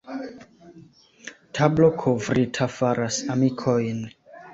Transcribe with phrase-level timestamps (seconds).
[1.59, 4.01] Tablo kovrita faras amikojn.